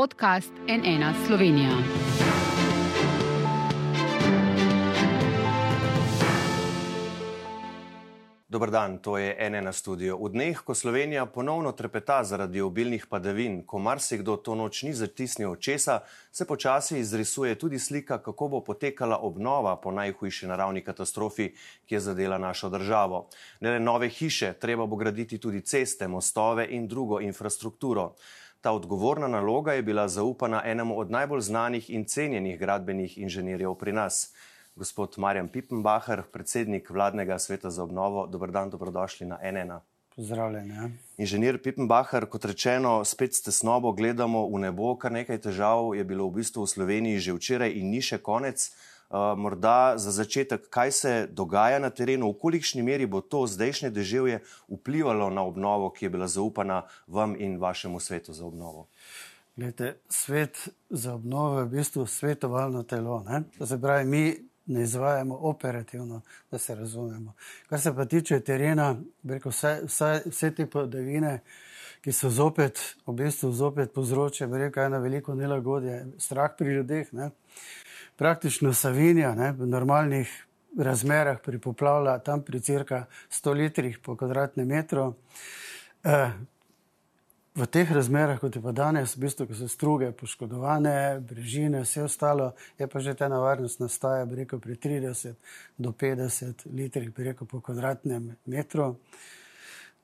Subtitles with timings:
[0.00, 1.70] podcast NN Slovenija.
[8.48, 10.16] Dober dan, to je NN studio.
[10.16, 15.50] V dneh, ko Slovenija ponovno trepeta zaradi obilnih padavin, ko marsikdo to noč ni zatisnil
[15.50, 16.00] očesa,
[16.32, 21.52] se počasi izrisuje tudi slika, kako bo potekala obnova po najhujši naravni katastrofi,
[21.86, 23.28] ki je zadela našo državo.
[23.60, 28.14] Ne le nove hiše, treba bo graditi tudi ceste, mostove in drugo infrastrukturo.
[28.60, 33.92] Ta odgovorna naloga je bila zaupana enemu od najbolj znanih in cenjenih gradbenih inženirjev pri
[33.92, 34.34] nas.
[34.76, 39.72] Gospod Marjan Pippenbacher, predsednik vladnega sveta za obnovo, dobr dan, dobrodošli na NN.
[40.16, 40.68] Pozdravljen.
[40.68, 40.90] Ja.
[41.16, 46.28] Inženir Pippenbacher, kot rečeno, spet s tesnobo gledamo v nebo, kar nekaj težav je bilo
[46.28, 48.68] v bistvu v Sloveniji že včeraj in ni še konec.
[49.10, 53.90] Uh, morda za začetek, kaj se dogaja na terenu, v kolikšni meri bo to zdajšnje
[53.90, 54.36] deževje
[54.68, 58.86] vplivalo na obnovo, ki je bila zaupana vam in vašemu svetu za obnovo?
[59.56, 63.24] Glede, svet za obnovo je v bistvu svetovalno telo.
[63.26, 63.42] Ne?
[63.58, 67.34] To se pravi, mi ne izvajamo operativno, da se razumemo.
[67.66, 71.40] Kar se pa tiče terena, rekel, vse, vse, vse te padavine,
[72.00, 77.12] ki so zopet, v bistvu zopet povzročajo eno veliko nelagodje, strah pri ljudeh.
[77.12, 77.30] Ne?
[78.20, 80.28] Praktično Savinja ne, v normalnih
[80.78, 85.14] razmerah pripoplavlja tam pri cirka 100 litrih po kvadratnem metru.
[86.04, 86.32] Eh,
[87.54, 92.04] v teh razmerah, kot je pa danes, v bistvu, ko so struge poškodovane, brežine, vse
[92.04, 95.40] ostalo, je pa že ta nevarnost nastaja, rekel, pri 30
[95.78, 98.98] do 50 litrih, rekel, po kvadratnem metru.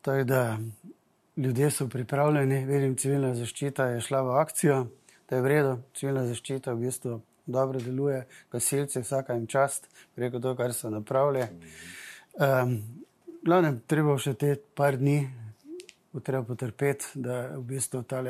[0.00, 0.58] Tako da
[1.36, 4.86] ljudje so pripravljeni, vidim, civilna zaščita je šla v akcijo,
[5.28, 10.54] da je vredno, civilna zaščita v bistvu dobro deluje, gasilci, vsaka jim čast, rekel to,
[10.58, 11.46] kar so napravili.
[12.36, 12.78] Um,
[13.46, 15.20] glavnem, treba še te par dni
[16.16, 18.22] bo treba potrpeti, da v bistvu ta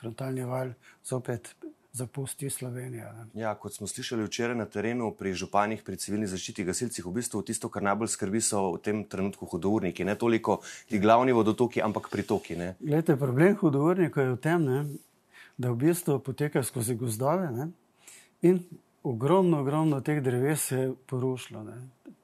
[0.00, 0.70] frontalni val
[1.04, 1.50] zopet
[1.92, 3.10] zapusti Slovenijo.
[3.34, 7.42] Ja, kot smo slišali včeraj na terenu, pri županih, pri civilni zaščiti, gasilcih, v bistvu
[7.44, 12.08] tisto, kar najbolj skrbi, so v tem trenutku hudourniki, ne toliko ti glavni vodotoki, ampak
[12.08, 12.56] pritoki.
[12.80, 14.80] Glede, problem hudournika je v tem, ne,
[15.60, 17.68] da v bistvu poteka skozi gozdove ne,
[18.44, 18.60] in
[19.02, 21.62] ogromno, ogromno teh dreves je porušilo.
[21.64, 21.76] Ne.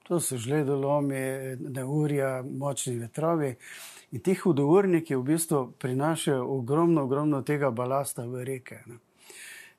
[0.07, 1.21] To so žledolomi,
[1.59, 3.55] neurja, močni vetrovi.
[4.11, 8.81] In ti hudourniki v bistvu prinašajo ogromno, ogromno tega balasta v reke.
[8.85, 8.99] Ne.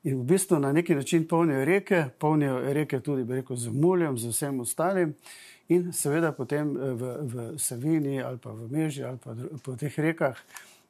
[0.03, 4.33] In v bistvu na neki način polnijo reke, polnijo reke tudi rekel, z muljem, z
[4.33, 5.13] vsem ostalim.
[5.69, 9.99] In seveda potem eh, v, v Savini ali pa v Meži ali pa po teh
[9.99, 10.35] rekah,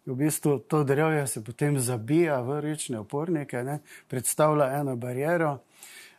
[0.06, 5.58] v bistvu to drevje se potem zabija v rečne opornike, ne, predstavlja eno barijero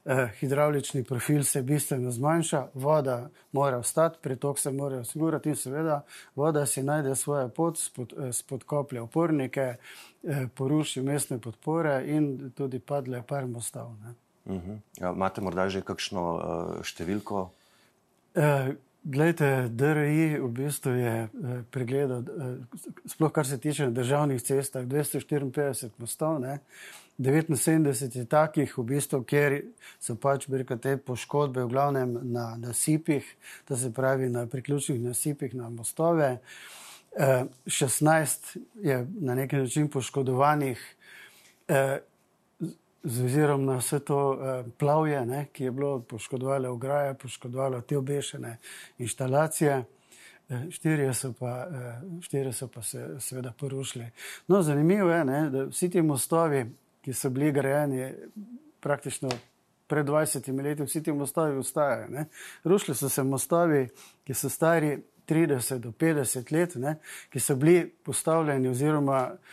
[0.04, 6.02] eh, hidravlični profil se bistveno zmanjša, voda mora ostati, pretok se mora osigurati in seveda
[6.34, 9.74] voda si najde svojo pot, spod, eh, spodkoplje opornike,
[10.22, 13.86] eh, poruši mestne podpore in tudi padle par mostov.
[14.44, 14.70] Uh mhm.
[14.70, 14.78] -huh.
[15.00, 17.50] ja, imate morda že kakšno uh, številko?
[18.34, 21.28] Eh, Glejte, DRI v bistvu je eh,
[21.70, 26.40] pregledal, eh, sploh kar se tiče državnih cest, 254 mostov.
[26.40, 26.58] Ne?
[27.18, 29.60] 79 je takih, v bistvu, kjer
[30.00, 33.28] so pač rekel, te poškodbe, v glavnem na nasipih,
[33.68, 36.38] to se pravi na priključnih nasipih, na mostove.
[37.14, 40.80] 16 eh, je na neki način poškodovanih
[43.04, 47.98] z ozirom na vse to eh, plavje, ne, ki je bilo poškodovalo ograje, poškodovalo te
[47.98, 48.58] obešene
[48.98, 49.84] inštalacije.
[50.70, 51.66] Štirje so, pa,
[52.20, 54.10] štirje so pa se seveda porušili.
[54.48, 56.66] No, zanimivo je, ne, da vsi ti mostovi,
[57.00, 58.12] ki so bili grajeni
[58.80, 59.30] praktično
[59.86, 62.24] pred 20 leti, vsi ti mostovi ustajajo.
[62.64, 63.88] Rušili so se mostovi,
[64.24, 64.98] ki so stari
[65.28, 66.96] 30 do 50 let, ne?
[67.30, 69.44] ki so bili postavljeni oziroma dizajnirani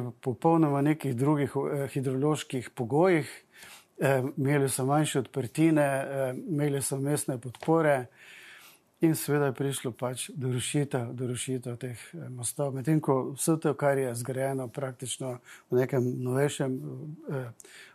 [0.00, 3.44] v popolnoma nekih drugih eh, hidroloških pogojih,
[3.98, 8.06] eh, imeli so manjše odprtine, eh, imeli so mestne podpore.
[9.00, 12.72] In seveda je prišlo pač do rušitev, do rušitev teh eh, mostov.
[12.72, 15.36] Medtem ko vse to, kar je zgrajeno praktično
[15.68, 16.78] v nekem novejšem
[17.28, 17.50] eh,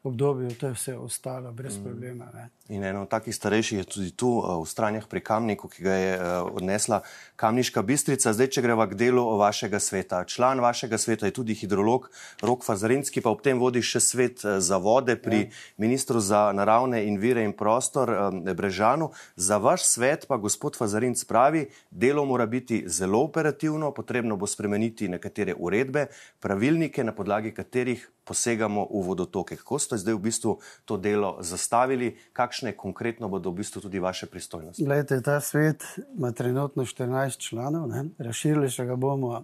[0.06, 1.84] obdobju, to je vse ostalo brez mm.
[1.84, 2.28] problema.
[2.34, 2.50] Ne.
[2.70, 6.12] In eno takih starejših je tudi tu eh, v stranjah pri Kamniku, ki ga je
[6.14, 6.22] eh,
[6.54, 7.02] odnesla
[7.36, 8.30] Kamniška bistrica.
[8.38, 10.22] Zdaj, če greva k delu vašega sveta.
[10.30, 12.12] Član vašega sveta je tudi hidrolog
[12.46, 15.52] Rok Fazarinski, pa ob tem vodi še svet za vode pri ja.
[15.82, 18.14] ministru za naravne in vire in prostor
[18.54, 19.10] Brežanu.
[19.34, 24.48] Za vaš svet pa gospod Fazarinski Zarinc pravi, delo mora biti zelo operativno, potrebno bo
[24.48, 26.08] spremeniti nekatere uredbe,
[26.40, 29.56] pravilnike, na podlagi katerih posegamo v vodotoke.
[29.58, 34.28] Kako ste zdaj v bistvu to delo zastavili, kakšne konkretno bodo v bistvu tudi vaše
[34.28, 34.84] pristojnosti?
[34.84, 35.84] Glede, ta svet
[36.18, 38.06] ima trenutno 14 članov, ne?
[38.20, 39.44] razširili še ga bomo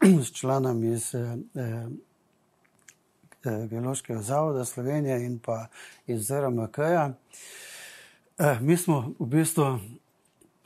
[0.26, 1.86] s članami iz eh,
[3.44, 5.66] Geološkega zavoda Slovenije in pa
[6.06, 7.12] iz RMK-ja.
[8.60, 9.78] Mi smo v bistvu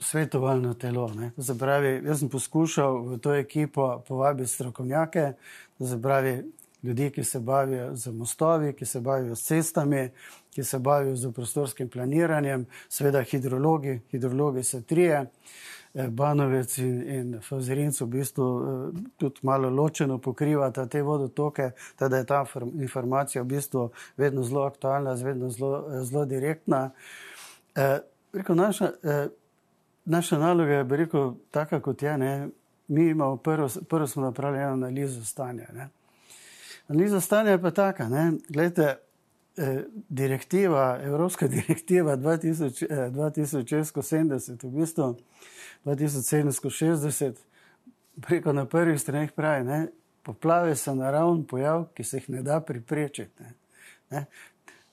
[0.02, 1.10] svetovalno telo.
[1.37, 5.32] Zabravi, jaz sem poskušal v to ekipo povabiti strokovnjake,
[5.78, 6.43] zabravi
[6.82, 10.10] ljudi, ki se bavijo z mostovi, ki se bavijo s cestami,
[10.54, 15.26] ki se bavijo z prostorskim planiranjem, seveda hidrologi, hidrologi so trije.
[15.94, 18.44] Banovec in, in Fazerinc v bistvu
[19.16, 22.46] tudi malo ločeno pokrivata te vodotoke, da je ta
[22.81, 26.90] informacija v bistvu vedno zelo aktualna, vedno zelo, zelo direktna.
[27.75, 27.99] Eh,
[28.32, 29.28] rekel, naša, eh,
[30.04, 32.19] naša naloga je, rekel, taka kot je.
[32.19, 32.49] Ne?
[32.88, 35.66] Mi imamo prvo, prvo smo napravili analizo stanja.
[35.75, 35.88] Ne?
[36.88, 38.08] Analiza stanja je pa taka.
[38.49, 38.96] Glede,
[39.56, 45.16] eh, direktiva, Evropska direktiva 2070, eh, v bistvu
[45.84, 47.32] 2760,
[48.20, 49.88] preko na prvih straneh pravi, ne?
[50.22, 53.43] poplave so naravni pojav, ki se jih ne da preprečiti.
[53.43, 53.54] Ne?
[54.10, 54.25] Ne?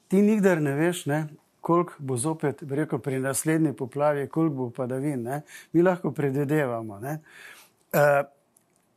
[0.07, 1.27] Ti nikdar ne veš, ne?
[1.61, 5.23] Koliko bo zopet, rekel, pri naslednji poplavi, koliko bo padavin.
[5.23, 5.41] Ne?
[5.73, 6.99] Mi lahko predvidevamo.
[6.99, 8.23] Uh,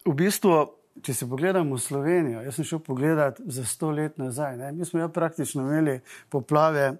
[0.04, 0.60] v bistvu,
[1.02, 4.56] če se pogledamo v Slovenijo, jaz sem šel pogledat za sto let nazaj.
[4.56, 4.72] Ne?
[4.72, 6.92] Mi smo ja praktično imeli poplave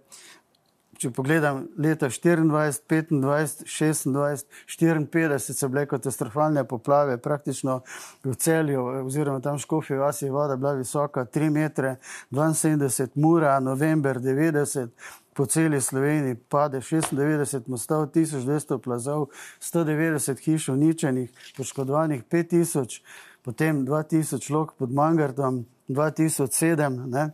[1.03, 7.81] če pogledam leta 24, 25, 26, 54, so bile katastrofalne poplave, praktično
[8.25, 11.97] v celju, oziroma tam škofi vasi je voda bila visoka 3 metre,
[12.31, 14.89] 72 mura, november 90.
[15.33, 23.01] Po celi Sloveniji pade 96 mostov, 1200 plazov, 190 hiš uničenih, poškodovanih 5000,
[23.43, 27.31] potem 2000 lok pod Mangartom, 2007.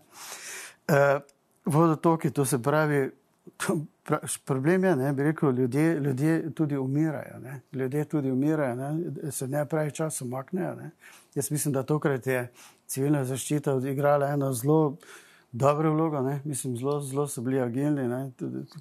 [0.88, 1.20] E,
[1.64, 3.10] vodotoki, to se pravi,
[4.44, 7.38] Problem je, da rekel, ljudje, ljudje tudi umirajo.
[7.38, 7.60] Ne?
[7.72, 9.30] Ljudje tudi umirajo, ne?
[9.30, 10.76] se ne pravi čas umaknejo.
[11.34, 12.52] Jaz mislim, da tokrat je
[12.86, 14.96] civilna zaščita odigrala eno zelo
[15.52, 16.20] dobro vlogo.
[16.22, 16.40] Ne?
[16.44, 18.32] Mislim, zelo, zelo so bili agilni,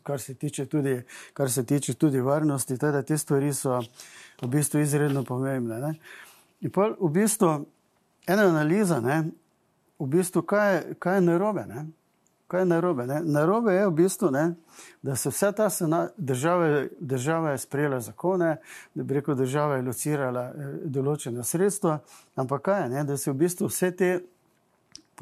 [0.04, 1.02] kar se tiče tudi,
[1.34, 2.78] kar se tiče tudi varnosti.
[2.78, 3.82] Teda te stvari so
[4.42, 5.80] v bistvu izredno pomembne.
[5.80, 5.94] Ne?
[6.62, 7.66] In pa v bistvu
[8.28, 9.24] ena analiza, ne?
[10.00, 11.66] v bistvu kaj, kaj je narobe.
[11.68, 11.88] Ne?
[12.48, 13.06] Kaj je narobe?
[13.08, 13.22] Ne?
[13.24, 14.54] Narobe je v bistvu, ne,
[15.02, 15.68] da se vsa ta
[16.18, 18.56] država, država je sprejela zakone,
[18.96, 22.00] da bi rekel, država je locirala eh, določena sredstva,
[22.36, 24.12] ampak kaj je, ne, da se v bistvu vse te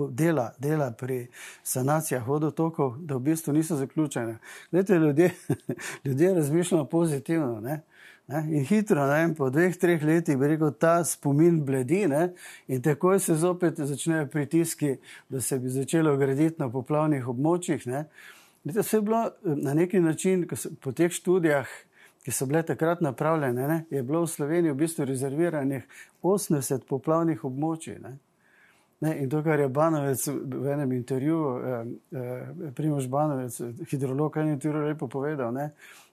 [0.10, 1.28] dela, dela pri
[1.64, 4.38] sanacijah vodotokov, da v bistvu niso zaključene.
[4.72, 5.34] Gledajte, ljudje,
[6.06, 7.60] ljudje razmišljamo pozitivno.
[7.62, 7.82] Ne?
[8.28, 8.42] Ne?
[8.58, 9.34] In hitro, ne?
[9.38, 12.32] po dveh, treh letih, bi rekel, ta spomin bledi ne?
[12.68, 14.96] in takoj se zopet začnejo pritiski,
[15.30, 17.86] da se bi začelo graditi na poplavnih območjih.
[17.86, 21.70] To je bilo eh, na neki način, so, po teh študijah,
[22.26, 23.84] ki so bile takrat napravljene, ne?
[23.90, 25.86] je bilo v Sloveniji v bistvu rezerviranih
[26.24, 28.00] 80 poplavnih območij.
[28.02, 28.18] Ne?
[29.06, 31.86] Ne, in to, kar je Banovec v enem intervjuju, eh,
[32.18, 33.62] eh, Primož Banovec,
[33.92, 35.54] hidrolog, je intervju lepo povedal.
[35.54, 35.70] Ne,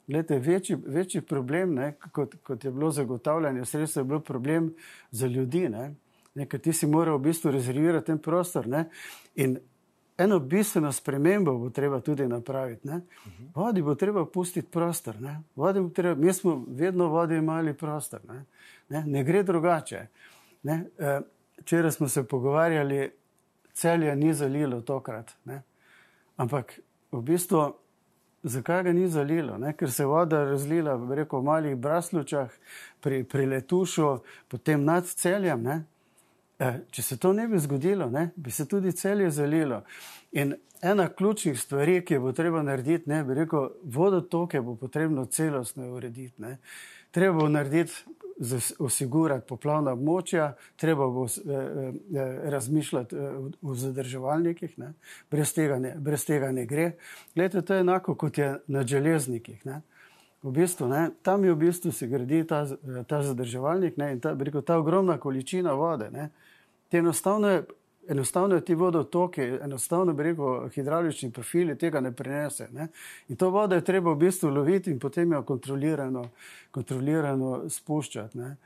[0.06, 4.74] Glede, večji, večji problem, ne, kot, kot je bilo zagotavljanje sredstva, je bil problem
[5.10, 5.68] za ljudi.
[5.68, 5.94] Ne,
[6.34, 8.66] ne, ker ti si moral v bistvu rezervirati ten prostor.
[8.68, 8.88] Ne,
[9.34, 9.58] in
[10.18, 12.88] eno bistveno spremembo bo treba tudi napraviti.
[12.88, 13.00] Ne.
[13.54, 15.16] Vodi bo treba pustiti prostor.
[15.94, 18.20] Treba, mi smo vedno vodi imeli prostor.
[18.28, 18.44] Ne,
[18.88, 20.06] ne, ne gre drugače.
[20.62, 20.84] Ne.
[20.98, 21.20] E,
[21.60, 23.10] včeraj smo se pogovarjali,
[23.72, 25.32] celje ni zalilo tokrat.
[25.44, 25.62] Ne.
[26.36, 26.80] Ampak
[27.12, 27.72] v bistvu.
[28.42, 29.58] Zakaj ga ni zalilo?
[29.58, 29.72] Ne?
[29.76, 32.50] Ker se je voda razlila rekel, v malih braslučah,
[33.00, 34.18] pri, pri letušu,
[34.48, 35.66] potem nad celjem.
[35.68, 38.30] E, če se to ne bi zgodilo, ne?
[38.36, 39.82] bi se tudi celje zalilo.
[40.32, 45.92] In ena ključnih stvari, ki bo treba narediti, ne, bi rekel, vodotoke bo potrebno celostno
[45.94, 46.42] urediti.
[46.42, 46.56] Ne?
[47.10, 47.92] Treba bo narediti
[48.78, 54.76] osigurati poplavna območja, treba bo eh, eh, razmišljati eh, o zadrževalnikih,
[55.30, 56.92] brez tega, ne, brez tega ne gre.
[57.34, 59.66] Glede, to je enako kot je na železnikih.
[59.66, 59.80] Ne.
[60.42, 62.64] V bistvu, ne, tam je v bistvu se gradi ta,
[63.06, 66.10] ta zadrževalnik ne, in ta, rekel, ta ogromna količina vode.
[66.10, 66.30] Ne,
[66.90, 67.62] te enostavno je
[68.08, 72.68] enostavno ti vodotoki, enostavno bi rekel, hidravlični profili tega ne prenese.
[72.72, 72.88] Ne?
[73.28, 76.24] In to vodo je treba v bistvu loviti in potem jo kontrolirano,
[76.70, 78.38] kontrolirano spuščati.
[78.38, 78.56] Ne?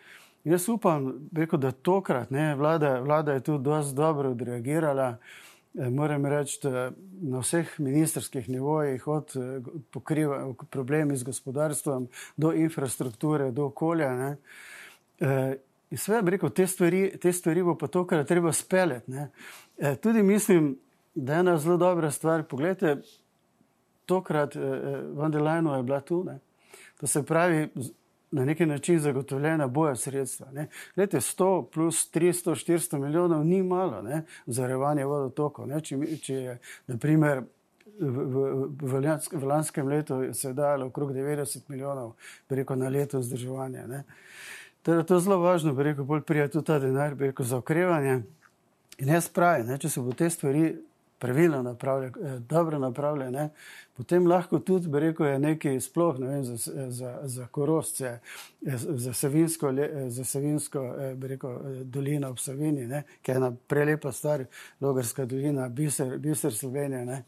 [0.45, 5.17] Jaz upam, rekel, da tokrat ne, vlada, vlada je tu dosti dobro odreagirala.
[5.79, 6.91] Eh, moram reči, da
[7.21, 14.15] na vseh ministerskih nivojih, od eh, pokriva problemi z gospodarstvom do infrastrukture, do okolja.
[14.15, 14.37] Ne,
[15.91, 19.13] eh, In sve, rekel, te stvari, te stvari bo pa to, kar je treba speljati.
[19.79, 20.79] E, tudi mislim,
[21.15, 22.43] da je ena zelo dobra stvar.
[22.43, 22.97] Poglejte,
[24.07, 26.25] tokrat e, e van der Leyen je bila tu.
[26.25, 26.39] Ne?
[27.01, 27.69] To se pravi,
[28.31, 30.51] na neki način zagotovljena boja sredstva.
[30.53, 30.69] Ne.
[30.95, 35.67] Glede, 100 plus 300, 400 milijonov ni malo ne, za revanje vodotokov.
[35.67, 35.81] Ne.
[35.81, 37.45] Če, če je, naprimer,
[37.99, 38.43] v, v,
[38.83, 42.17] v, v lanskem letu se je dalo okrog 90 milijonov
[42.47, 43.87] preko na leto vzdrževanja.
[44.87, 47.59] Teda to je zelo važno, bi rekel, bolj prija tudi ta denar, bi rekel, za
[47.59, 48.21] okrevanje.
[49.03, 50.77] In jaz pravim, če se bo te stvari
[51.19, 53.49] pravilno napravljene, eh, dobro napravljene,
[53.97, 58.19] potem lahko tudi, bi rekel, je nekaj sploh, ne vem, za, za, za korosce,
[58.67, 63.51] eh, za Savinsko, eh, za Savinsko, bi rekel, dolino v Savini, ne, ki je ena
[63.67, 64.47] prelepa star
[64.81, 67.23] logarska dolina, biser, biser Slovenije, ne.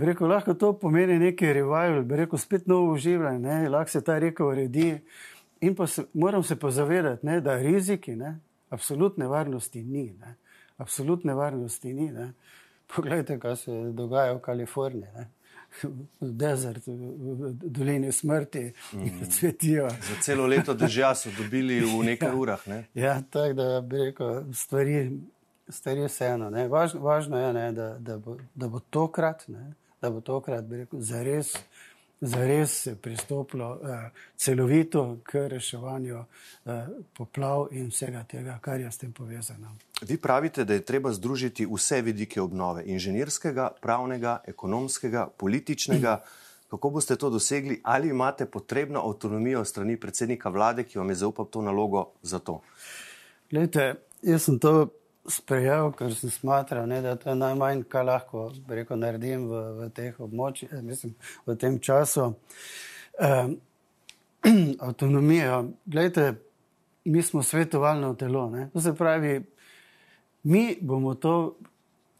[0.00, 4.44] Rekel, lahko to pomeni neki revival, bi rekel, spet novo uživanje, lahko se ta reka
[4.44, 4.94] uredi.
[5.60, 8.38] In pa se, moram se pa zavedati, ne, da riziki, ne,
[8.70, 10.12] absolutne varnosti ni.
[10.20, 10.34] Ne,
[10.76, 12.10] absolutne varnosti ni.
[12.12, 12.32] Ne.
[12.94, 15.10] Poglejte, kaj se dogaja v Kaliforniji.
[15.16, 15.28] Ne.
[16.20, 19.26] V desertu, v dolini smrti, mm.
[19.30, 19.88] cvetijo.
[19.90, 22.36] Za celo leto dežja so dobili v nekaj ja.
[22.36, 22.62] urah.
[22.66, 22.78] Ne?
[22.94, 25.10] Ja, tako da bi rekel, stvari,
[25.68, 26.48] stvari vseeno.
[26.68, 30.86] Važno, važno je, ne, da, da, bo, da bo tokrat, ne, da bo tokrat, bi
[30.86, 31.52] rekel, zares
[32.20, 38.98] zares se pristopilo eh, celovito k reševanju eh, poplav in vsega tega, kar je s
[38.98, 39.76] tem povezano.
[40.02, 46.20] Vi pravite, da je treba združiti vse vidike obnove: inženirskega, pravnega, ekonomskega, političnega.
[46.68, 47.80] Kako boste to dosegli?
[47.84, 52.60] Ali imate potrebno avtonomijo strani predsednika vlade, ki vam je zaupal to nalogo za to?
[53.50, 54.88] Glejte, jaz sem to
[55.28, 59.88] sprejel, ker sem smatral, ne, da to je najmanj, kar lahko rekel, naredim v, v
[59.94, 61.14] teh območjih, eh, mislim,
[61.46, 62.32] v tem času.
[63.18, 63.56] Um,
[64.78, 65.64] avtonomija.
[65.90, 66.36] Glejte,
[67.04, 68.44] mi smo svetovalno telo.
[68.50, 68.68] Ne.
[68.72, 69.40] To se pravi,
[70.42, 71.56] mi bomo to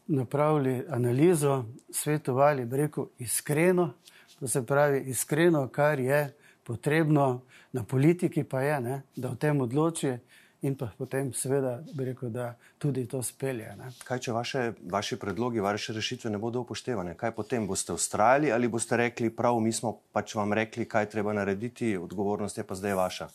[0.07, 3.93] napravili analizo, svetovali, rekel, iskreno.
[4.39, 9.61] To se pravi, iskreno, kar je potrebno na politiki, pa je, ne, da o tem
[9.61, 10.17] odloči
[10.61, 13.69] in pa potem, seveda, bi rekel, da tudi to spelje.
[13.79, 13.91] Ne.
[14.03, 17.15] Kaj, če vaše, vaše predlogi, vaše rešitve ne bodo upoštevane?
[17.17, 21.33] Kaj potem boste ustrajali ali boste rekli, prav, mi smo pač vam rekli, kaj treba
[21.33, 23.29] narediti, odgovornost je pa zdaj vaša?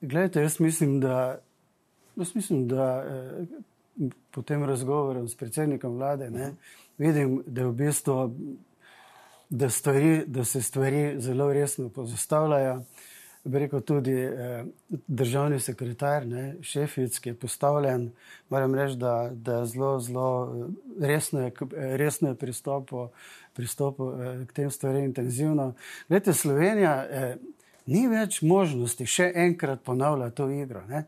[0.00, 1.40] Glejte, jaz mislim, da,
[2.16, 6.52] jaz mislim, da eh, po tem razgovoru s predsednikom vlade ne,
[6.98, 8.20] vidim, da je v bistvu.
[9.46, 12.80] Da, stvari, da se stvari zelo resno pozastavljajo
[13.46, 14.64] bi rekel, tudi eh,
[15.06, 18.10] državni sekretar, ne, šefic, ki je postavljen.
[18.50, 20.30] Moram reči, da, da je zelo, zelo
[21.00, 23.08] eh, resno je, eh, resno je pristopil,
[23.54, 25.72] pristopil eh, k tem stvarem intenzivno.
[26.08, 27.36] Glede, Slovenija eh,
[27.86, 30.82] ni več možnosti še enkrat ponavljati to igro.
[30.88, 31.06] Ne.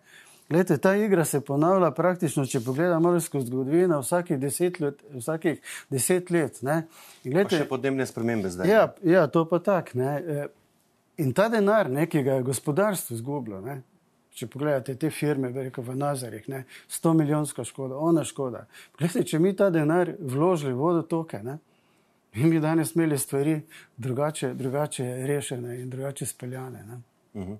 [0.48, 5.02] Glede, ta igra se ponavlja praktično, če pogledamo skozi zgodovino, vsakih deset let.
[5.12, 5.58] Vsakih
[5.90, 6.62] deset let
[7.24, 8.70] glede, še podnebne spremembe zdaj.
[8.70, 10.08] Ja, ja to pa tako.
[11.18, 13.80] In ta denar, ne, ki ga je gospodarstvo izgubilo, ne,
[14.38, 16.62] če pogledate te firme, rekel, v Nazarih, ne,
[16.94, 18.66] 100 milijonska škoda, ona škoda.
[18.98, 21.58] Gledajte, če mi ta denar vložili v vodotoke, ne,
[22.38, 23.60] bi danes imeli stvari
[23.96, 26.84] drugače, drugače rešene in drugače speljane.
[26.86, 27.00] Ne.
[27.38, 27.54] Mhm.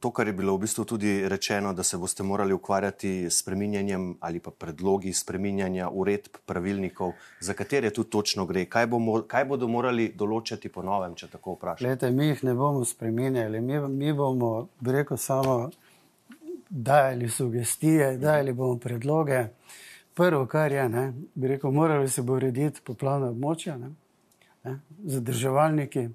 [0.00, 4.16] To, kar je bilo v bistvu tudi rečeno, da se boste morali ukvarjati s preminjanjem
[4.20, 9.68] ali pa predlogi spreminjanja uredb, pravilnikov, za katere tu točno gre, kaj, bomo, kaj bodo
[9.68, 11.88] morali določati po novem, če tako vprašate.
[11.88, 15.70] Lete, mi jih ne bomo spreminjali, mi, mi bomo, bi rekel, samo
[16.68, 19.48] dajali sugestije, dajali bomo predloge.
[20.14, 23.90] Prvo, kar je, ne, bi rekel, morali se bo urediti poplavna območja, ne,
[24.64, 26.08] ne, zadrževalniki.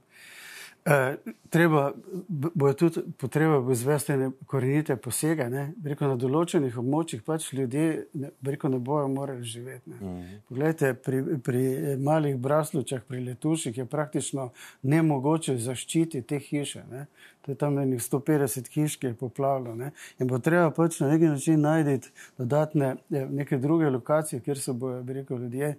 [0.85, 1.15] Eh,
[1.49, 1.93] treba
[2.29, 4.13] bo tudi potreba bo izvesti
[4.45, 5.45] korenite posege.
[5.85, 7.85] Rekel, na določenih območjih pač ljudje
[8.19, 9.93] ne, rekel, ne bojo morali živeti.
[9.93, 9.99] Ne.
[10.01, 10.41] Mhm.
[10.49, 11.63] Poglejte, pri, pri
[12.03, 14.49] malih braslučah, pri letuših je praktično
[14.81, 16.83] nemogoče zaščititi te hiše.
[16.91, 17.05] Ne.
[17.45, 19.77] To je tam nekih 150 hiš, ki je poplavilo.
[19.79, 19.93] Ne.
[20.19, 24.99] In bo treba pač na neki način najti dodatne neke druge lokacije, kjer se bojo
[25.07, 25.77] rekel, ljudje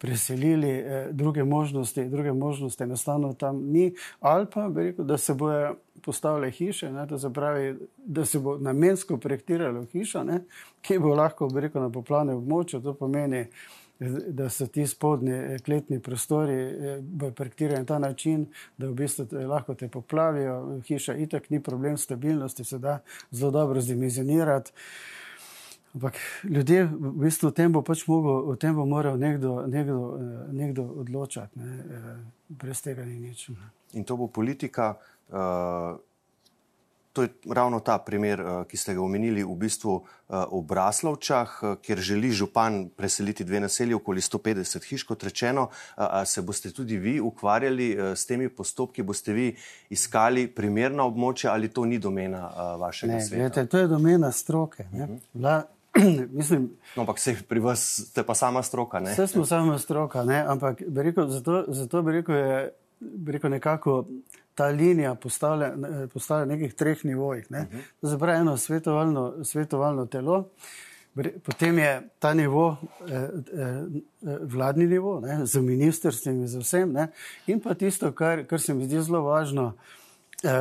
[0.00, 5.34] preselili, eh, druge možnosti, druge možnosti enostavno tam ni, ali pa bi rekel, da se
[5.34, 10.40] bojo postavile hiše, ne, to pravi, da se bo namensko projektiralo hiša, ne,
[10.80, 13.44] ki bo lahko, bi rekel, na poplavnem območju, to pomeni,
[14.28, 17.02] da so ti spodnji eh, kletni prostori eh,
[17.36, 18.46] projektirani na ta način,
[18.78, 22.98] da v bistvu lahko te poplavijo, hiša itak ni problem stabilnosti, se da
[23.30, 24.72] zelo dobro zdimizionirati.
[25.94, 29.96] Ampak ljudje, v bistvu, o tem bo pač mogel, o tem bo moral nekdo, nekdo,
[30.14, 31.58] eh, nekdo odločati.
[31.58, 31.78] Ne?
[31.78, 32.14] Eh,
[32.48, 33.50] brez tega ni nič.
[33.92, 34.94] In to bo politika.
[35.30, 35.98] Uh,
[37.12, 38.38] To je ravno ta primer,
[38.70, 39.94] ki ste ga omenili v bistvu
[40.30, 45.68] v Braslovčah, kjer želi župan preseliti dve naselji, okoli 150 hiš, kot rečeno.
[46.24, 49.48] Se boste tudi vi ukvarjali s temi postopki, boste vi
[49.90, 52.46] iskali primerna območja ali to ni domena
[52.78, 53.36] vašega ne, sveta?
[53.36, 54.86] Gledajte, to je domena stroke.
[54.92, 55.18] Uh -huh.
[55.34, 55.62] Vla,
[56.38, 58.98] mislim, no, ampak se pri vas ste pa sama stroka.
[58.98, 60.44] Vse smo sama stroka, ne?
[60.46, 64.04] ampak bi rekel, zato, zato bi rekel, je bi rekel nekako
[64.54, 67.50] ta linija postavlja na nekih treh nivojih.
[67.50, 67.60] Ne?
[67.60, 67.82] Uh -huh.
[68.02, 70.48] Zapravi eno svetovalno, svetovalno telo,
[71.42, 72.76] potem je ta nivo,
[73.08, 75.46] eh, eh, vladni nivo, ne?
[75.46, 77.08] z ministrstvom in z vsem, ne?
[77.46, 79.72] in pa tisto, kar, kar se mi zdi zelo važno.
[79.76, 79.99] Eh,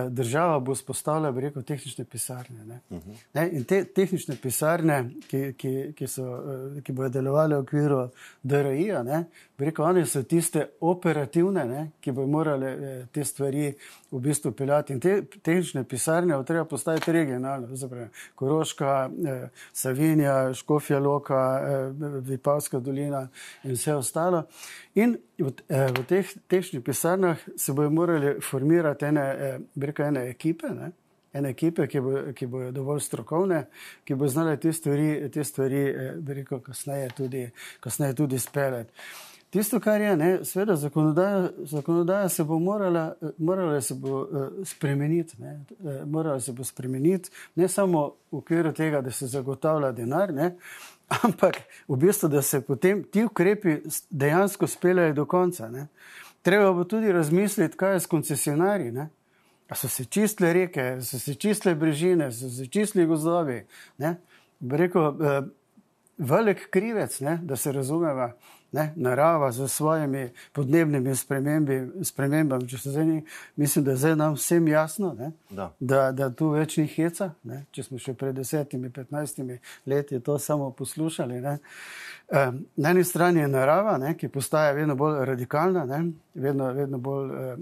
[0.09, 2.65] država bo spostavila, bi rekel, tehnične pisarne.
[2.65, 2.79] Ne?
[2.89, 3.15] Uh -huh.
[3.33, 3.49] ne?
[3.51, 6.23] In te tehnične pisarne, ki, ki, ki, so,
[6.77, 8.09] eh, ki bodo delovali v okviru
[8.43, 9.03] DRI-ja,
[9.57, 11.91] bi rekel, one so tiste operativne, ne?
[12.01, 13.73] ki bodo morale eh, te stvari
[14.11, 14.93] v bistvu peljati.
[14.93, 21.91] In te tehnične pisarne bo treba postaviti regionalno, zapravo Koroška, eh, Savinja, Škofja Loka, eh,
[22.21, 23.27] Vipavska dolina
[23.63, 24.43] in vse ostalo.
[24.95, 30.29] In v, eh, v teh tehničnih pisarnah se bodo morali formirati ene, eh, rekel, ene
[30.29, 30.91] ekipe, ne?
[31.33, 33.63] ene ekipe, ki, bo, ki bodo dovolj strokovne,
[34.05, 37.43] ki bodo znale te stvari, te stvari eh, rekel, kasneje tudi,
[37.79, 38.93] kasneje tudi speljati.
[39.49, 44.27] Tisto, kar je, ne, sveda, zakonodaja, zakonodaja se bo morala, morala se bo, uh,
[44.63, 45.41] spremeniti.
[45.41, 50.33] Ne, uh, morala se bo spremeniti ne samo v okviru tega, da se zagotavlja denar,
[50.33, 50.51] ne,
[51.23, 51.57] ampak
[51.87, 55.69] v bistvu, da se potem ti ukrepi dejansko speljajo do konca.
[55.69, 55.87] Ne.
[56.41, 58.91] Treba bo tudi razmisliti, kaj je s koncesionarji.
[58.91, 59.09] Ne.
[59.75, 63.65] So se čistile reke, so se čistile brežine, so se čistili gozdovi.
[64.71, 65.45] Rekel, uh,
[66.17, 68.31] velik krivec, ne, da se razumeva
[68.71, 71.15] ne, narava z svojimi podnebnimi
[72.03, 72.67] spremembami.
[72.67, 73.21] Zdaj,
[73.55, 75.73] mislim, da je zdaj nam vsem jasno, ne, da.
[75.79, 77.31] Da, da tu več ni heca.
[77.43, 81.41] Ne, če smo še pred desetimi, petnajstimi leti to samo poslušali.
[81.41, 81.57] Ne.
[82.75, 87.31] Na eni strani je narava, ne, ki postaja vedno bolj radikalna, ne, vedno, vedno bolj
[87.33, 87.55] eh,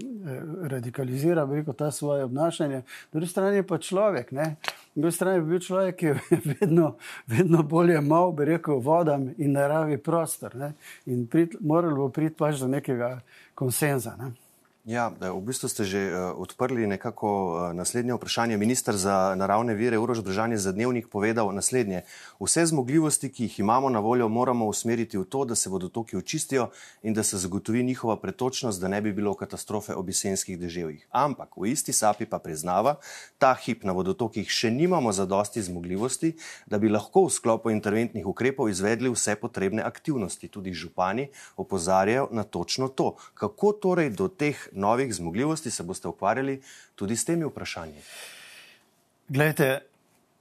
[0.68, 4.32] radikalizira rekel, ta svoje obnašanje, na drugi strani pa človek.
[4.32, 4.56] Ne,
[4.98, 6.14] Na drugi strani je bil človek, ki je
[6.60, 10.56] vedno, vedno bolje mal, bi rekel, vodam in naravi prostor.
[10.58, 10.72] Ne?
[11.06, 13.20] In prid, moralo bo priti pač do nekega
[13.54, 14.16] konsenza.
[14.18, 14.32] Ne?
[14.88, 18.56] Ja, v bistvu ste že uh, odprli nekako uh, naslednje vprašanje.
[18.56, 22.08] Ministr za naravne vire Urož Bržan je za dnevnik povedal naslednje.
[22.40, 26.70] Vse zmogljivosti, ki jih imamo na voljo, moramo usmeriti v to, da se vodotoki očistijo
[27.04, 31.04] in da se zagotovi njihova pretočnost, da ne bi bilo katastrofe ob jesenskih deževjih.
[31.12, 32.96] Ampak v isti sapi pa priznava,
[33.36, 36.32] ta hip na vodotokih še nimamo zadosti zmogljivosti,
[36.64, 40.48] da bi lahko v sklopu interventnih ukrepov izvedli vse potrebne aktivnosti.
[40.48, 41.28] Tudi župani
[41.60, 43.20] opozarjajo na točno to.
[43.36, 46.62] Kako torej do teh novih zmogljivosti se boste ukvarjali
[46.94, 48.02] tudi s temi vprašanji?
[49.28, 49.78] Glejte,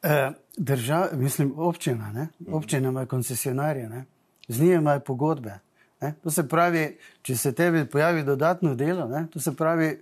[0.03, 2.27] eh, država, mislim, občina, ne?
[2.51, 4.05] občina ima koncesionarje, ne?
[4.47, 5.59] z njimi imajo pogodbe.
[6.01, 6.13] Ne?
[6.23, 9.27] To se pravi, če se tebi pojavi dodatno delo, ne?
[9.33, 9.97] to se pravi,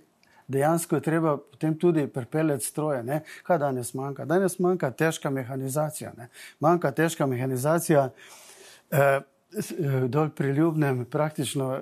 [0.48, 3.02] dejansko je treba potem tudi pripeljati stroje.
[3.02, 3.20] Ne?
[3.42, 4.24] Kaj danes manjka?
[4.24, 6.12] Danes manjka težka mehanizacija.
[6.16, 6.28] Ne?
[6.60, 8.10] Manjka težka mehanizacija
[8.90, 11.80] eh, eh dol pri ljubnem praktično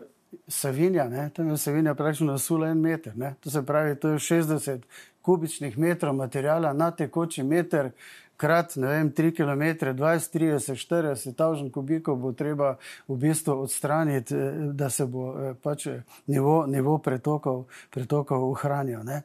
[0.49, 3.17] Savinja, ne, tam je Savinja praktično nasula en meter.
[3.17, 3.35] Ne.
[3.41, 4.83] To se pravi, to je 60
[5.23, 7.91] kubičnih metrov materijala na tekoči meter,
[8.37, 12.77] krat ne vem, 3 km, 20, 30, 40 tavžen kubikov bo treba
[13.09, 15.87] v bistvu odstraniti, eh, da se bo eh, pač
[16.27, 19.05] nivo, nivo pretokov, pretokov ohranil.
[19.05, 19.23] Ne.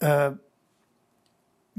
[0.00, 0.36] Uh,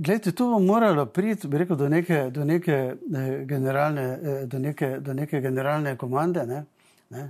[0.02, 5.00] Glejte, to bo moralo priti rekel, do, neke, do, neke, eh, generalne, eh, do, neke,
[5.00, 6.46] do neke generalne komande.
[6.46, 6.65] Ne?
[7.10, 7.30] Ne?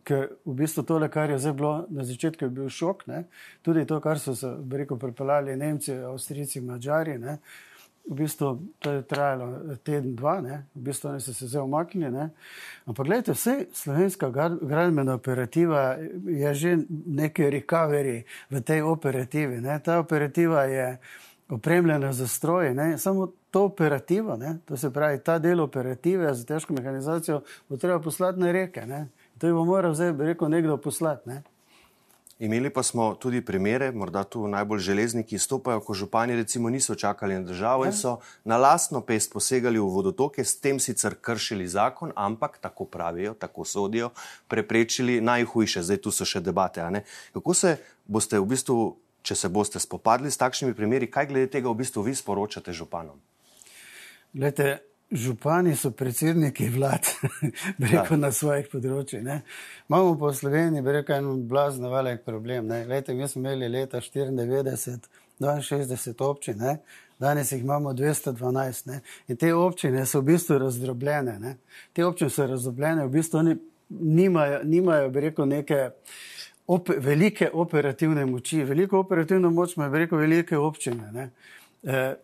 [0.00, 3.06] Eh, ker v bistvu tole, kar je zdaj bilo na začetku, je bil šok.
[3.06, 3.24] Ne?
[3.62, 7.18] Tudi to, kar so se rekel, pripeljali Nemci, Avstrijci, Mačari.
[8.10, 10.66] V bistvu to je trajalo teden, dva, ne?
[10.74, 12.28] v bistvu so se zdaj umaknili.
[12.86, 14.30] Ampak gledajte, vse slovenska
[14.62, 19.60] gradbena operativa je že nekaj recovery v tej operativi.
[19.60, 19.78] Ne?
[19.84, 20.98] Ta operativa je
[21.50, 22.98] opremljena za stroje, ne?
[22.98, 24.58] samo to operativo, ne?
[24.64, 28.86] to se pravi ta del operative za težko mehanizacijo, bo treba poslati na reke.
[28.86, 29.08] Ne?
[29.40, 31.28] To je bo moral zdaj, bi rekel, nekdo poslati.
[31.28, 31.42] Ne?
[32.40, 37.34] Imeli pa smo tudi primere, morda tu najbolj železniki stopajo, ko župani recimo niso čakali
[37.34, 37.96] na državo in ja.
[37.96, 43.34] so na lastno pest posegali v vodotoke, s tem sicer kršili zakon, ampak tako pravijo,
[43.34, 44.10] tako sodijo,
[44.48, 45.82] preprečili najhujše.
[45.82, 46.84] Zdaj tu so še debate.
[47.32, 47.76] Kako se
[48.06, 52.08] boste v bistvu, če se boste spopadli s takšnimi primeri, kaj glede tega v bistvu
[52.08, 53.20] vi sporočate županom?
[54.32, 57.06] Glede, župani so predsedniki vlad,
[57.92, 58.20] rekel ja.
[58.20, 59.22] na svojih področjih.
[59.26, 59.40] Ne.
[59.90, 62.70] Imamo v Sloveniji, rekel, en blazno velik problem.
[62.88, 65.08] Lete, mi smo imeli leta 94
[65.40, 66.78] 62 občin, ne?
[67.20, 68.86] danes jih imamo 212.
[68.86, 69.00] Ne?
[69.28, 71.38] In te občine so v bistvu razdrobljene.
[71.40, 71.56] Ne?
[71.92, 73.56] Te občine so razdrobljene, v bistvu oni
[73.88, 75.90] nimajo, nimajo rekel, neke
[76.66, 78.64] op velike operativne moči.
[78.64, 81.30] Veliko operativno moč ima, rekel, velike občine.
[81.82, 82.14] E,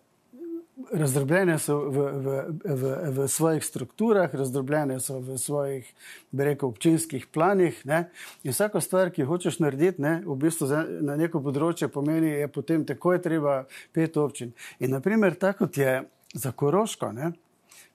[0.92, 5.88] razdrobljene so v, v, v, v svojih strukturah, razdrobljene so v svojih
[6.32, 7.80] rekel, občinskih planih.
[7.84, 8.10] Ne?
[8.44, 12.50] In vsako stvar, ki hočeš narediti, ne, v bistvu za, na neko področje pomeni, je
[12.52, 13.62] potem takoj treba
[13.96, 14.52] pet občin.
[14.78, 16.02] In naprimer, tako kot je
[16.36, 17.12] za Koroško.
[17.16, 17.32] Ne?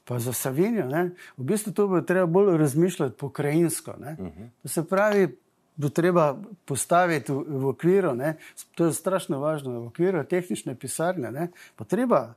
[0.09, 1.11] Pa za Savinijo, ne?
[1.37, 3.93] v bistvu to bo treba bolj razmišljati pokrajinsko.
[3.99, 4.25] Uh mhm.
[4.25, 4.49] -huh.
[4.63, 5.27] To se pravi,
[5.75, 8.35] bo treba postaviti v, v okviru, ne?
[8.75, 11.49] to je strašno važno, v okviru tehnične pisarne, ne?
[11.75, 12.33] pa treba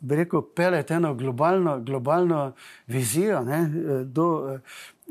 [0.00, 2.52] bi rekel, peleti eno globalno, globalno
[2.86, 3.70] vizijo, ne,
[4.04, 4.58] do,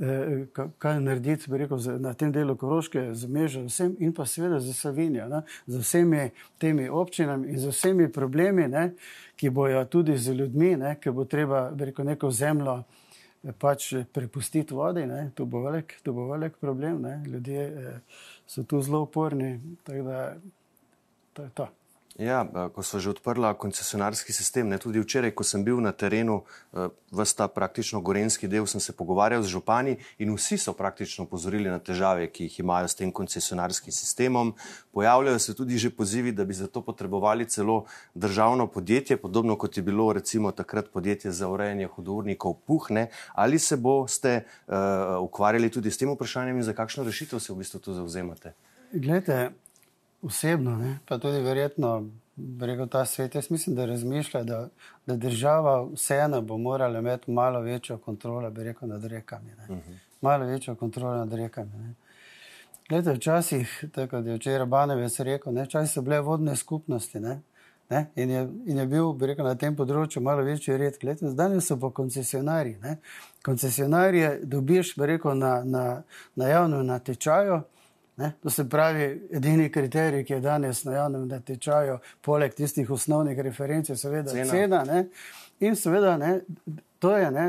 [0.02, 0.46] eh,
[0.78, 5.28] kaj narediti rekel, na tem delu Koroške, z Mežo vsem in pa seveda za Savinijo,
[5.28, 8.92] ne, z vsemi temi občinami in z vsemi problemi, ne,
[9.36, 13.01] ki bojo tudi z ljudmi, ne, ki bo treba rekel, neko zemljo eh,
[13.60, 18.64] pač prepustiti vodi, ne, to, bo velik, to bo velik problem, ne, ljudje eh, so
[18.64, 20.20] tu zelo uporni, tako da
[21.34, 21.68] to je to.
[22.22, 25.90] Ja, eh, ko so že odprla koncesionarski sistem, ne, tudi včeraj, ko sem bil na
[25.90, 31.26] terenu, eh, vsta praktično gorenski del, sem se pogovarjal z župani in vsi so praktično
[31.26, 34.54] pozorili na težave, ki jih imajo s tem koncesionarskim sistemom.
[34.94, 39.78] Pojavljajo se tudi že pozivi, da bi za to potrebovali celo državno podjetje, podobno kot
[39.78, 43.10] je bilo recimo takrat podjetje za urejanje hudournikov Puhne.
[43.34, 44.74] Ali se boste uh,
[45.22, 48.54] ukvarjali tudi s tem vprašanjem in za kakšno rešitev se v bistvu tu zauzemate?
[48.94, 49.52] Glede,
[50.22, 51.00] osebno, ne?
[51.08, 52.10] pa tudi verjetno,
[52.62, 54.68] rekel ta svet, jaz mislim, da razmišlja, da,
[55.06, 59.52] da država vseeno bo morala imeti malo večjo kontrolo, bi rekel, nad rekami.
[59.52, 59.80] Uh mhm.
[59.80, 59.98] -huh.
[60.22, 61.72] Malo večjo kontrolo nad rekami.
[61.72, 61.94] Ne?
[62.90, 67.20] Glede, včasih, tako je včeraj Banevec rekel, ne, včasih so bile vodne skupnosti.
[67.20, 67.42] Ne?
[67.90, 68.12] Ne?
[68.16, 70.96] In, je, in je bil rekel, na tem področju malo večji red.
[71.22, 72.78] Zdaj so pa koncesionarji.
[73.44, 75.84] Koncesionarje dobiš rekel, na, na,
[76.36, 77.62] na javnem natečaju,
[78.22, 78.32] Ne?
[78.44, 83.90] To se pravi, edini kriterij, ki je danes na javnem natečaju, poleg tistih osnovnih referenc,
[83.90, 84.52] je seveda cena.
[84.52, 85.04] cena
[85.62, 86.40] in seveda, ne,
[87.00, 87.48] to je, ne,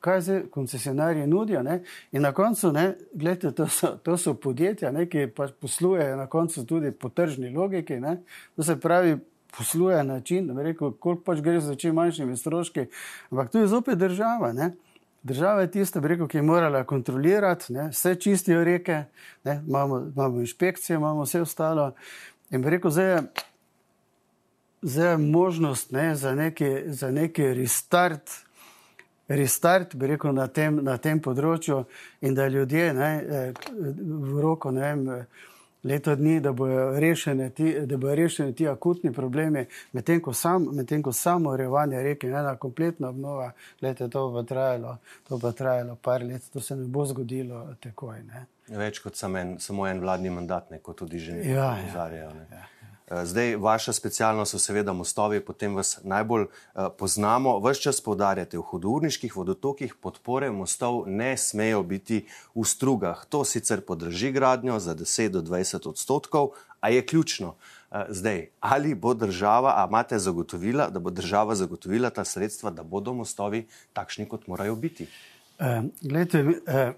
[0.00, 1.62] kaj se koncesionarji nudijo.
[1.62, 1.82] Ne?
[2.12, 6.26] In na koncu, ne, gledajte, to, so, to so podjetja, ne, ki pač poslujejo na
[6.26, 8.00] koncu tudi po tržni logiki.
[8.00, 8.18] Ne?
[8.56, 9.16] To se pravi,
[9.58, 12.84] posluje na način, da bi rekel, koliko pač gre za čim manjšimi stroški,
[13.30, 14.52] ampak tu je zopet država.
[14.52, 14.72] Ne?
[15.22, 19.04] Država je tista, rekel, ki je morala kontrolirati, ne, vse čistijo reke,
[19.44, 21.92] ne, imamo, imamo inšpekcije, imamo vse ostalo.
[22.50, 23.22] In rekel, zdaj je,
[24.82, 28.30] zdaj je možnost ne, za, neki, za neki restart,
[29.28, 31.82] restart rekel, na, tem, na tem področju
[32.20, 33.12] in da ljudje ne,
[33.98, 35.04] v roko ne vem
[35.84, 37.74] leto dni, da bodo rešeni ti,
[38.14, 43.52] rešeni ti akutni problemi, medtem ko, sam, med ko samo revanje reke, ena kompletna obnova,
[43.80, 44.96] lete, to bo trajalo,
[45.28, 48.22] to bo trajalo par let, to se ne bo zgodilo takoj.
[48.22, 48.46] Ne.
[48.68, 52.30] Več kot samo en, samo en vladni mandat, kot tudi že nekaj ja, opozarjajo.
[52.50, 52.77] Ja, ja.
[53.10, 57.58] Eh, zdaj, vaša specialnost so seveda mostovi, potem vas najbolj uh, poznamo.
[57.64, 63.24] Ves čas povdarjate v hudourniških vodotokih, podpore mostov ne smejo biti v strugah.
[63.32, 67.54] To sicer podraži gradnjo za 10 do 20 odstotkov, a je ključno.
[67.90, 72.82] Uh, zdaj, ali bo država, a imate zagotovila, da bo država zagotovila ta sredstva, da
[72.82, 75.08] bodo mostovi takšni, kot morajo biti?
[75.58, 76.92] Uh, glede, uh,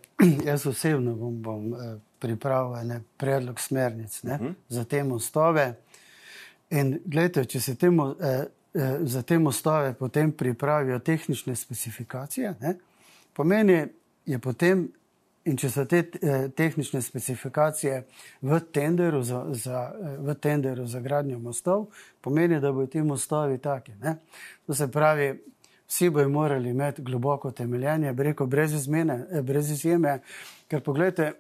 [0.49, 1.79] jaz osebno bom, bom uh,
[2.19, 4.55] pripravil predlog smernic ne, uh -huh.
[4.69, 5.75] za te mostove.
[6.71, 12.75] In gledajte, če se temu, eh, eh, za te mostove potem pripravijo tehnične specifikacije, ne,
[13.33, 13.87] pomeni,
[14.27, 14.89] je potem,
[15.49, 18.03] in če so te eh, tehnične specifikacije
[18.45, 21.89] v tenderu za, za, eh, v tenderu za gradnjo mostov,
[22.21, 23.97] pomeni, da bodo ti mostovi taki.
[24.03, 24.19] Ne.
[24.67, 25.33] To se pravi,
[25.89, 30.21] vsi bojo morali imeti globoko temeljenje, breko brez izmene, eh, brez izjeme,
[30.69, 31.33] ker pogledajte,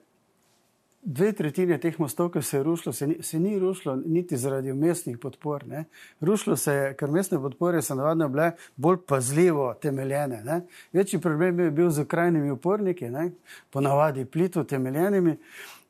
[1.02, 4.72] dve tretjine teh mostov, ki se je rušilo, se ni, se ni rušilo niti zaradi
[4.72, 5.66] mestnih podpor.
[5.66, 5.84] Ne.
[6.20, 10.42] Rušilo se je, ker mestne podpore so navadno bile bolj pazljivo temeljene.
[10.44, 10.60] Ne.
[10.92, 13.30] Večji problem je bil z krajnimi uporniki, ne.
[13.70, 15.36] ponavadi plito temeljenimi.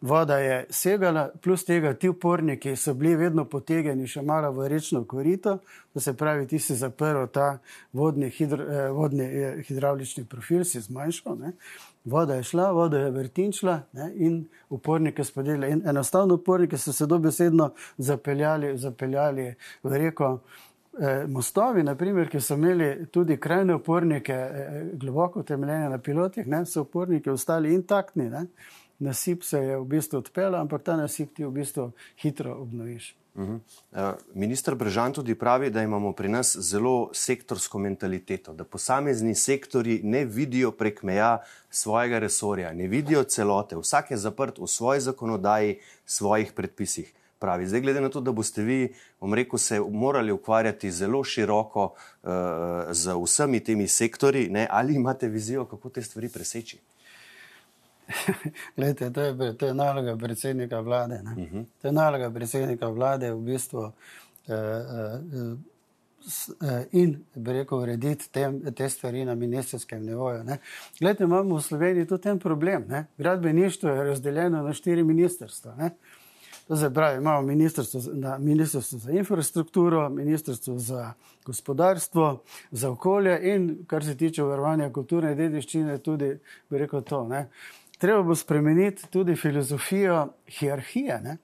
[0.01, 5.03] Voda je segala, plus tega ti uporniki so bili vedno potegani še malo v rečno
[5.05, 5.59] korito,
[5.93, 7.59] to se pravi, ti si zaprl ta
[7.93, 11.37] vodni, hidro, eh, vodni eh, hidravlični profil, si zmanjšal.
[11.37, 11.53] Ne
[12.05, 15.71] voda je šla, voda je vrtinčila ne, in upornike spodeli.
[15.71, 20.39] In enostavno uporniki so se dobesedno zapeljali, zapeljali v reko.
[20.99, 26.65] E, mostovi, naprimer, ki so imeli tudi krajne upornike, e, globoko temeljene na pilotih, ne,
[26.67, 28.31] so uporniki ostali intaktni.
[28.31, 28.47] Ne.
[28.99, 31.91] Nasip se je v bistvu odpeljal, ampak ta nasip ti v bistvu
[32.23, 33.20] hitro obnoviš.
[33.35, 33.49] Uh
[33.93, 34.15] -huh.
[34.35, 40.25] Ministr Brežan tudi pravi, da imamo pri nas zelo sektorsko mentaliteto, da posamezni sektori ne
[40.25, 46.53] vidijo prek meja svojega resorja, ne vidijo celote, vsak je zaprt v svoji zakonodaji, svojih
[46.53, 47.15] predpisih.
[47.39, 47.67] Pravi.
[47.67, 52.31] Zdaj, glede na to, da boste vi, bom rekel, se morali ukvarjati zelo široko uh,
[52.91, 56.79] z vsemi temi sektori, ne, ali imate vizijo, kako te stvari preseči?
[58.77, 61.21] Glede, to, je, to je naloga predsednika vlade.
[61.25, 61.41] Uh mhm.
[61.41, 61.65] -huh.
[61.83, 63.93] To je naloga predsednika vlade v bistvu uh,
[64.49, 65.59] uh,
[66.61, 70.45] uh, in bi rekel, urediti te, te stvari na ministerskem nivoju.
[71.01, 72.85] Glede, imamo v Sloveniji tudi en problem.
[72.89, 73.07] Ne?
[73.19, 75.75] Gradbeništvo je razdeljeno na štiri ministerstva.
[75.75, 75.91] Ne?
[76.71, 78.01] To se pravi, imamo ministrstvo,
[78.39, 81.13] ministrstvo za infrastrukturo, ministrstvo za
[81.45, 86.39] gospodarstvo, za okolje in kar se tiče varovanja kulturne dediščine, tudi
[86.71, 87.25] bi rekel to.
[87.29, 87.49] Ne?
[88.01, 91.37] Treba bo spremeniti tudi filozofijo hierarhije, ne?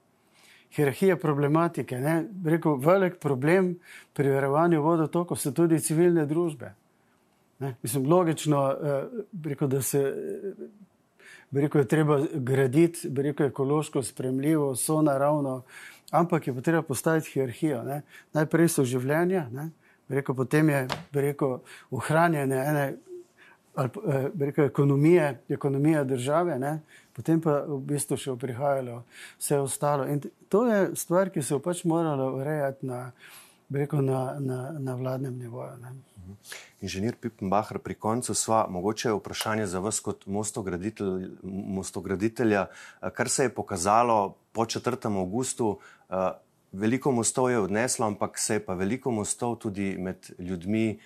[0.73, 1.99] hierarhije problematike.
[2.45, 3.75] Rekel, velik problem
[4.13, 6.73] pri varovanju vodotokov so tudi civilne družbe.
[7.59, 7.75] Ne?
[7.83, 9.05] Mislim, logično, eh,
[9.45, 10.03] rekel, da se
[11.53, 15.63] rekel, je treba graditi, rekel, ekološko spremljivo, so naravno,
[16.11, 17.83] ampak je potrebno postaviti hierarhijo.
[17.83, 18.03] Ne?
[18.33, 19.47] Najprej so življenja,
[20.09, 21.59] rekel, potem je rekel,
[21.91, 22.87] ohranjanje ene
[23.77, 26.81] ali, eh, rekel, ekonomije, ekonomija države, ne?
[27.13, 29.03] potem pa v bistvu še prihajalo
[29.39, 30.07] vse ostalo.
[30.09, 33.11] In to je stvar, ki se je pač morala urejati na,
[33.73, 35.77] rekel, na, na, na vladnem nivoju.
[35.81, 35.95] Ne?
[36.81, 41.31] Inženir Pipenbacher, pri koncu sva, mogoče je vprašanje za vas kot mostograditelj,
[41.79, 42.67] mostograditelja,
[43.15, 45.17] kar se je pokazalo po 4.
[45.17, 45.79] augustu.
[46.73, 50.99] Veliko mostov je odneslo, ampak se je pa veliko mostov tudi med ljudmi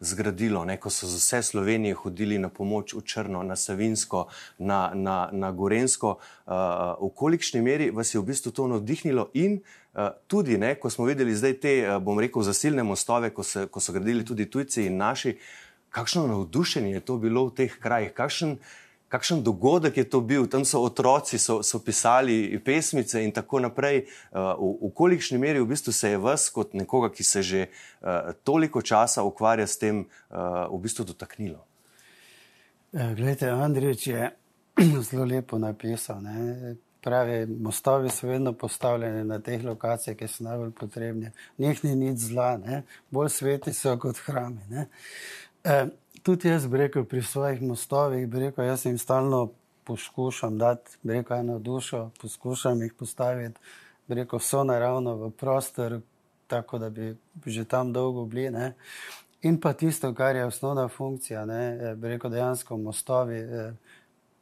[0.00, 4.26] zgradilo, ne, ko so z vse Slovenije hodili na pomoč v Črno, na Savinsko,
[4.58, 6.18] na, na, na Gorensko.
[6.46, 6.52] Uh,
[7.00, 11.08] v kolikšni meri vas je v bistvu to navdihnilo in uh, tudi, ne, ko smo
[11.08, 14.86] videli zdaj te, uh, bom rekel, zasilne mostove, ko, se, ko so gradili tudi tujci
[14.86, 15.38] in naši,
[15.90, 18.58] kakšno navdušenje je to bilo v teh krajih, kakšen,
[19.08, 24.04] kakšen dogodek je to bil, tam so otroci, so, so pisali pesmice in tako naprej.
[24.32, 27.66] Uh, v, v kolikšni meri v bistvu se je vas, kot nekoga, ki se že
[27.66, 31.62] uh, toliko časa ukvarja s tem, uh, v bistvu dotaknilo?
[32.92, 34.30] Glede, Andrej je
[35.10, 36.22] zelo lepo napisal.
[36.22, 36.76] Ne?
[37.00, 41.30] Pravi, mostovi so vedno postavljeni na teh lokacijah, ki so najbolj potrebni.
[41.58, 42.82] Njih ni nič zla, ne?
[43.10, 44.86] bolj sveti so kot hrami.
[45.64, 45.86] E,
[46.26, 49.52] tudi jaz bi rekel pri svojih mostovih, bi rekel, jaz jim stalno
[49.84, 53.60] poskušam dati, bi rekel, eno dušo, poskušam jih postaviti,
[54.08, 56.00] bi rekel, so naravno v prostor,
[56.46, 57.14] tako da bi
[57.46, 58.50] že tam dolgo bili.
[58.50, 58.72] Ne.
[59.42, 63.44] In pa tisto, kar je osnovna funkcija, ne, bi rekel, dejansko mostovi,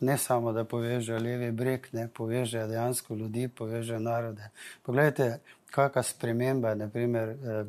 [0.01, 4.49] ne samo, da povežejo levi breg, ne povežejo dejansko ljudi, povežejo narode.
[4.83, 5.39] Poglejte,
[5.71, 7.65] kakšna sprememba je, naprimer, eh,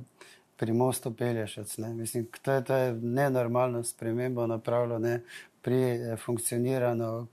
[0.57, 1.77] pri mostu Pelješec.
[1.77, 5.21] Mislim, to je, to je nenormalno spremembo napravilo ne,
[5.65, 7.27] pri eh, funkcioniranju.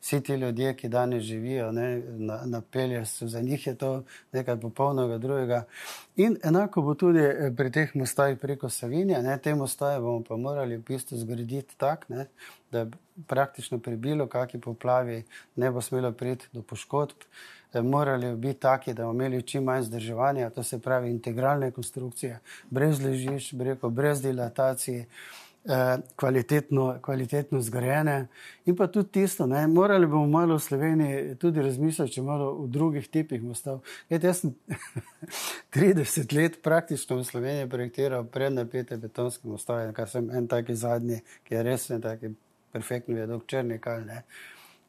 [0.00, 4.60] Vsi ti ljudje, ki danes živijo ne, na, na Pelješcu, za njih je to nekaj
[4.60, 5.64] popolnoma drugega.
[6.16, 9.22] In enako bo tudi eh, pri teh mostajih preko Savinja.
[9.22, 12.24] Ne, te mostaje bomo pa morali v bistvu zgraditi tako,
[12.70, 12.86] da
[13.26, 15.24] praktično pri bilo kakšni poplavi
[15.56, 17.26] ne bo smelo priti do poškodb
[17.80, 23.00] morali biti taki, da bomo imeli čim manj zdrževanja, to se pravi integralne konstrukcije, brez
[23.00, 23.54] ležišč,
[23.90, 28.26] brez dilatacij, eh, kvalitetno, kvalitetno zgrajene.
[28.66, 32.68] In pa tudi tisto, ne, morali bomo malo v Sloveniji tudi razmisliti, če malo v
[32.68, 33.80] drugih tipih mostov.
[34.10, 34.54] Jed, jaz sem
[35.74, 41.54] 30 let praktično v Sloveniji projektiral prednapete betonske mostove, kar sem en taki zadnji, ki
[41.54, 42.34] je res en taki
[42.72, 44.04] perfektni vedok črnikal.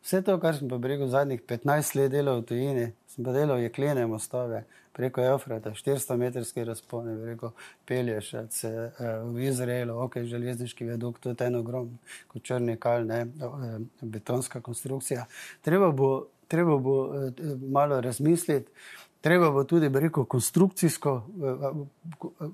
[0.03, 3.61] Vse to, kar sem pa rekel zadnjih 15 let delal v tujini, sem pa delal
[3.63, 7.53] jeklene mostove preko Eufrata, 400 metrske razpone, preko
[7.87, 8.91] Pelješac, eh,
[9.23, 14.61] v Izraelu, ok, železniški veduk, to je ten ogrom, kot črni kal, ne, eh, betonska
[14.61, 15.25] konstrukcija.
[15.61, 17.31] Treba bo, treba bo eh,
[17.71, 18.71] malo razmisliti.
[19.23, 21.12] Treba bo tudi, bi rekel, konstrukcijsko,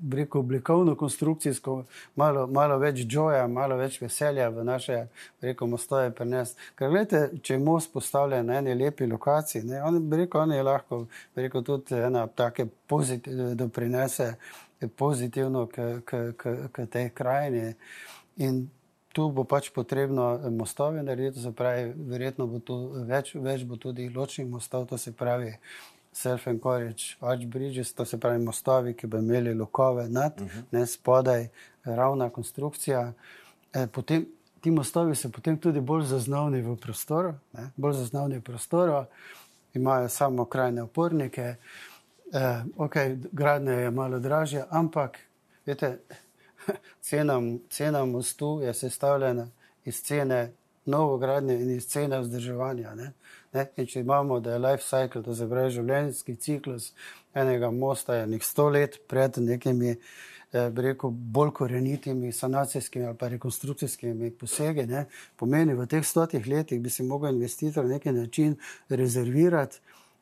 [0.01, 1.73] bi rekel, oblikovno konstrukcijsko,
[2.15, 4.99] malo, malo več joja, malo več veselja v naše,
[5.41, 6.69] bi rekel, mostoje prenesti.
[6.77, 10.53] Ker gledajte, če je most postavljen na eni lepi lokaciji, ne, on, bi rekel, on
[10.53, 11.01] je lahko,
[11.33, 14.35] bi rekel, tudi ena take pozitivne, doprinese
[15.01, 17.73] pozitivno k, k, k, k tej krajini.
[18.45, 18.67] In
[19.09, 24.11] tu bo pač potrebno mostove narediti, se pravi, verjetno bo tu več, več bo tudi
[24.13, 25.55] ločnih mostov, to se pravi,
[26.13, 30.59] self-encourage, arch bridges, to se pravi mostovi, ki bi imeli lokove nad, uh mhm.
[30.59, 30.63] -huh.
[30.71, 31.47] ne spodaj,
[31.83, 33.13] ravna konstrukcija.
[33.73, 34.25] E, potem,
[34.61, 37.71] ti mostovi so potem tudi bolj zaznavni v prostoru, ne?
[37.75, 39.05] bolj zaznavni v prostoru,
[39.73, 41.55] imajo samo krajne opornike.
[42.33, 45.17] Eh, okay, gradnja je malo dražja, ampak
[45.65, 45.99] vete,
[47.01, 49.47] cena, cena mostu je sestavljena
[49.85, 50.51] iz cene
[50.85, 52.95] novogradnje in iz cene vzdrževanja.
[52.95, 53.11] Ne?
[53.53, 53.65] Ne?
[53.85, 56.91] Če imamo, da je life cycle, to se pravi življenjski ciklus
[57.33, 59.97] enega mosta, nek sto let pred nekimi.
[60.49, 64.87] Eh, rekel, bolj korenitimi sanacijskimi ali rekonstrukcijskimi posegi.
[64.89, 65.03] Ne,
[65.37, 68.55] pomeni, v teh stotih letih bi si lahko investitor na neki način
[68.89, 69.77] rezervirati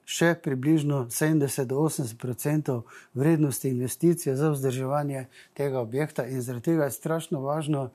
[0.08, 2.82] še približno 70-80%
[3.14, 7.90] vrednosti investicije za vzdrževanje tega objekta, in zaradi tega je strašno važno,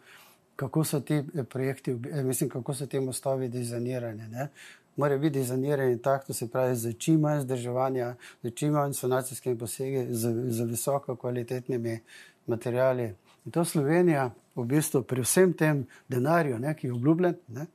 [0.57, 4.49] kako so ti projekti, eh, mislim, kako so ti mostovi dizajnirani.
[4.97, 9.59] Mora biti dizajniran tako, da se pravi, za čim manj zdrževanja, za čim manj sanacijskimi
[9.59, 12.01] posegi, z, z visoko kvalitetnimi
[12.47, 13.15] materijali.
[13.45, 17.67] In to Slovenija, v bistvu, pri vsem tem denarju, ne, ki je obljubljen, ne,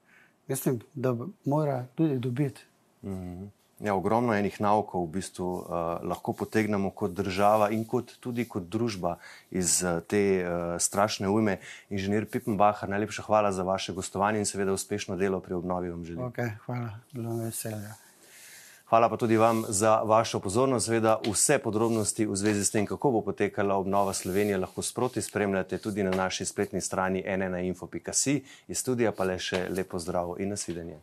[0.48, 2.62] mislim, da mora tudi dobiti.
[3.04, 3.57] Mm -hmm.
[3.80, 5.68] Ja, ogromno enih naukov v bistvu uh,
[6.02, 9.20] lahko potegnemo kot država in kot, tudi kot družba
[9.54, 11.60] iz uh, te uh, strašne ujme.
[11.94, 15.94] Inženir Pipenbach, najlepša hvala za vaše gostovanje in seveda uspešno delo pri obnovi.
[15.94, 17.94] Okay, hvala, bilo mi veselje.
[18.90, 20.86] Hvala pa tudi vam za vašo pozornost.
[20.86, 25.78] Seveda vse podrobnosti v zvezi s tem, kako bo potekala obnova Slovenije, lahko sproti spremljate
[25.78, 28.44] tudi na naši spletni strani nnainfo.si.
[28.68, 30.98] Iz studija pa le še lepo zdravo in nasvidenje.